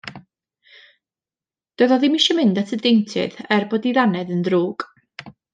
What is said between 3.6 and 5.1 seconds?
bod 'i ddannedd yn ddrwg.